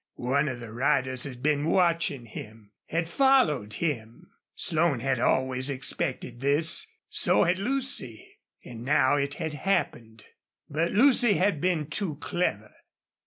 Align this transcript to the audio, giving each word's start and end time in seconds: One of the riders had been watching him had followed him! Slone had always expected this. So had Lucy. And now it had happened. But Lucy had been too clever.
One 0.15 0.47
of 0.49 0.59
the 0.59 0.73
riders 0.73 1.25
had 1.25 1.43
been 1.43 1.65
watching 1.69 2.25
him 2.25 2.71
had 2.87 3.07
followed 3.07 3.73
him! 3.73 4.31
Slone 4.55 4.99
had 4.99 5.19
always 5.19 5.69
expected 5.69 6.39
this. 6.39 6.87
So 7.07 7.43
had 7.43 7.59
Lucy. 7.59 8.39
And 8.65 8.83
now 8.83 9.17
it 9.17 9.35
had 9.35 9.53
happened. 9.53 10.25
But 10.67 10.91
Lucy 10.91 11.33
had 11.33 11.61
been 11.61 11.85
too 11.85 12.15
clever. 12.15 12.71